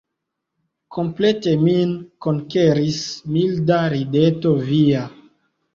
Komplete 0.95 1.53
min 1.67 1.93
konkeris 2.27 2.99
milda 3.37 3.79
rideto 3.97 4.59
via. 4.73 5.11